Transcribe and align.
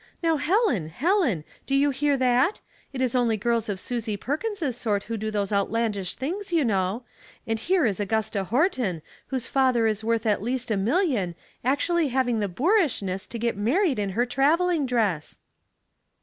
"Now, 0.23 0.37
Helen, 0.37 0.89
Helen! 0.89 1.43
Do 1.67 1.75
you 1.75 1.91
hear 1.91 2.17
that? 2.17 2.59
It 2.91 3.03
is 3.03 3.13
only 3.13 3.37
girls 3.37 3.69
of 3.69 3.79
Susy 3.79 4.17
Perkins' 4.17 4.75
sort 4.75 5.03
who 5.03 5.15
do 5.15 5.29
those 5.29 5.51
outlandish 5.51 6.15
things, 6.15 6.51
you 6.51 6.65
know 6.65 7.03
I 7.45 7.51
and 7.51 7.59
here 7.59 7.85
is 7.85 7.99
Augusta 7.99 8.45
Horton, 8.45 9.03
whose 9.27 9.45
father 9.45 9.85
is 9.85 10.03
worth 10.03 10.25
at 10.25 10.41
least 10.41 10.71
a 10.71 10.75
million, 10.77 11.35
actually 11.63 12.07
having 12.07 12.39
the 12.39 12.49
boorishness 12.49 13.27
to 13.27 13.37
get 13.37 13.55
married 13.55 13.99
in 13.99 14.09
her 14.17 14.25
traveling 14.25 14.87
dress." 14.87 15.37